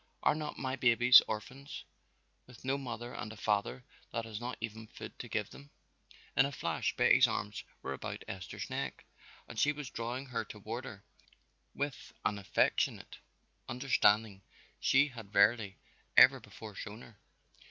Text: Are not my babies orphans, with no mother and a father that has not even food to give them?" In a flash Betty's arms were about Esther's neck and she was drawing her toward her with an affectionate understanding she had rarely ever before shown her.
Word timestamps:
Are 0.23 0.33
not 0.33 0.57
my 0.57 0.75
babies 0.75 1.21
orphans, 1.27 1.83
with 2.47 2.65
no 2.65 2.75
mother 2.75 3.13
and 3.13 3.31
a 3.31 3.37
father 3.37 3.83
that 4.11 4.25
has 4.25 4.41
not 4.41 4.57
even 4.59 4.87
food 4.87 5.13
to 5.19 5.27
give 5.27 5.51
them?" 5.51 5.69
In 6.35 6.47
a 6.47 6.51
flash 6.51 6.95
Betty's 6.97 7.27
arms 7.27 7.63
were 7.83 7.93
about 7.93 8.23
Esther's 8.27 8.67
neck 8.67 9.05
and 9.47 9.59
she 9.59 9.71
was 9.71 9.91
drawing 9.91 10.25
her 10.25 10.43
toward 10.43 10.85
her 10.85 11.03
with 11.75 12.13
an 12.25 12.39
affectionate 12.39 13.19
understanding 13.69 14.41
she 14.79 15.09
had 15.09 15.35
rarely 15.35 15.77
ever 16.17 16.39
before 16.39 16.73
shown 16.73 17.03
her. 17.03 17.19